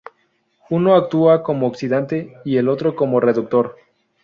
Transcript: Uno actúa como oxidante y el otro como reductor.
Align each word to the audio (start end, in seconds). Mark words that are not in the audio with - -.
Uno 0.71 0.95
actúa 0.95 1.43
como 1.43 1.67
oxidante 1.67 2.33
y 2.43 2.57
el 2.57 2.69
otro 2.69 2.95
como 2.95 3.19
reductor. 3.19 3.77